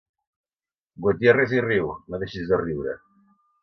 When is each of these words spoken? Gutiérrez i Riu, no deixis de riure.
Gutiérrez 1.07 1.55
i 1.59 1.63
Riu, 1.69 1.95
no 2.11 2.25
deixis 2.27 2.53
de 2.55 2.63
riure. 2.67 3.01